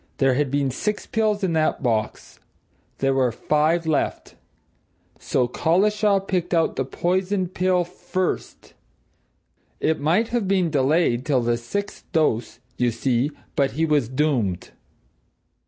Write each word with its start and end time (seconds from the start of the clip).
There 0.17 0.33
had 0.33 0.49
been 0.49 0.71
six 0.71 1.05
pills 1.05 1.43
in 1.43 1.53
that 1.53 1.83
box 1.83 2.39
there 2.97 3.13
were 3.13 3.31
five 3.31 3.85
left. 3.85 4.33
So 5.19 5.47
Collishaw 5.47 6.21
picked 6.21 6.55
out 6.55 6.75
the 6.75 6.85
poisoned 6.85 7.53
pill 7.53 7.83
first! 7.83 8.73
It 9.79 9.99
might 9.99 10.29
have 10.29 10.47
been 10.47 10.71
delayed 10.71 11.23
till 11.23 11.41
the 11.41 11.55
sixth 11.55 12.11
dose, 12.13 12.57
you 12.77 12.89
see 12.89 13.29
but 13.55 13.73
he 13.73 13.85
was 13.85 14.09
doomed." 14.09 14.71